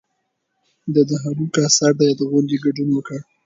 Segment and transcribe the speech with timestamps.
[0.93, 3.19] ده د هولوکاسټ د یاد غونډې کې ګډون وکړ.